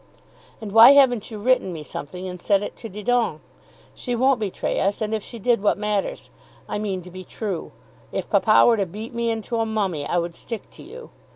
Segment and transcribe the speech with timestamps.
[0.59, 3.39] And why haven't you written me something and sent it to Didon?
[3.93, 4.99] She won't betray us.
[4.99, 6.31] And if she did, what matters?
[6.67, 7.71] I mean to be true.
[8.11, 11.11] If papa were to beat me into a mummy I would stick to you.